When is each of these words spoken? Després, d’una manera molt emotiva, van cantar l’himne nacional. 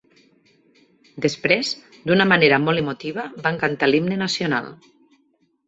Després, 1.25 1.73
d’una 2.07 2.27
manera 2.33 2.59
molt 2.65 2.83
emotiva, 2.85 3.29
van 3.47 3.63
cantar 3.67 3.93
l’himne 3.93 4.21
nacional. 4.25 4.75